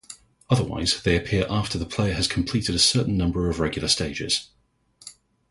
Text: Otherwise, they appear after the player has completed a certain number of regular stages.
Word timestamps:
Otherwise, 0.49 0.99
they 1.03 1.15
appear 1.15 1.45
after 1.47 1.77
the 1.77 1.85
player 1.85 2.15
has 2.15 2.27
completed 2.27 2.73
a 2.73 2.79
certain 2.79 3.15
number 3.15 3.51
of 3.51 3.59
regular 3.59 3.87
stages. 3.87 4.47